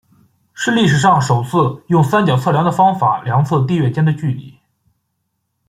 [0.55, 4.57] 是历史上首次用三角测量的方法量测地月间的距离。